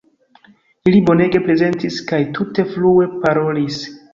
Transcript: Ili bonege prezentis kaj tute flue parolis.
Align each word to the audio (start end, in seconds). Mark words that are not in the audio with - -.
Ili 0.91 1.01
bonege 1.09 1.43
prezentis 1.49 2.01
kaj 2.13 2.23
tute 2.39 2.69
flue 2.73 3.07
parolis. 3.27 3.83